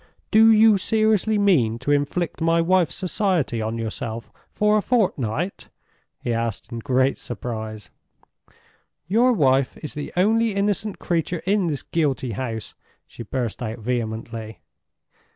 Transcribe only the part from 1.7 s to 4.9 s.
to inflict my wife's society on yourself for a